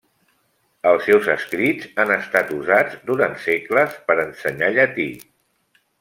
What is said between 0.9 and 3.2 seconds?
Els seus escrits han estat usats